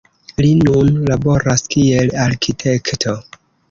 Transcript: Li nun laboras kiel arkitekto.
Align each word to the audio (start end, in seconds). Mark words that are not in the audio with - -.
Li 0.39 0.47
nun 0.61 0.89
laboras 1.11 1.67
kiel 1.77 2.13
arkitekto. 2.27 3.19